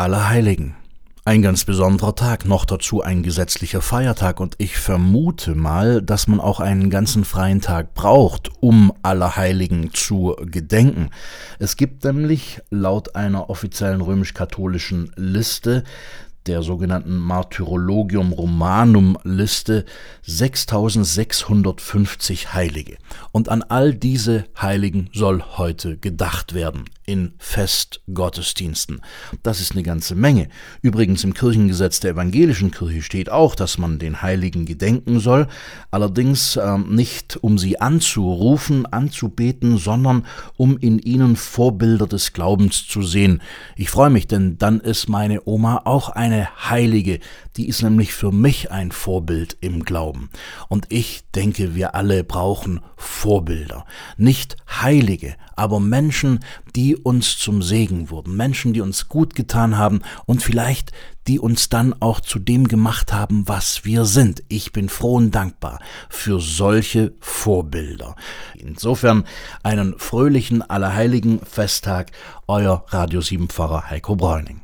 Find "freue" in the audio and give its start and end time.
43.90-44.10